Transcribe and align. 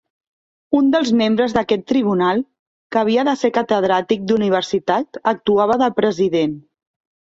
Un 0.77 0.87
dels 0.95 1.11
membres 1.19 1.53
d'aquest 1.57 1.83
tribunal, 1.91 2.41
que 2.95 3.01
havia 3.01 3.27
de 3.29 3.37
ser 3.43 3.53
Catedràtic 3.61 4.25
d'Universitat, 4.33 5.21
actuava 5.33 5.79
de 5.83 5.91
President. 6.01 6.61